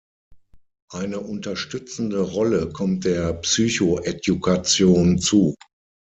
Eine 0.91 1.19
unterstützende 1.19 2.21
Rolle 2.21 2.69
kommt 2.71 3.05
der 3.05 3.33
Psychoedukation 3.33 5.19
zu. 5.19 5.53